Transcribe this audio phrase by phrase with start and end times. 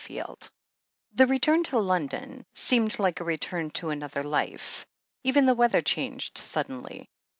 [0.03, 0.49] XIX
[1.13, 4.87] The return to London seemed like a return to an other life.
[5.23, 7.07] Even the weather changed suddenly.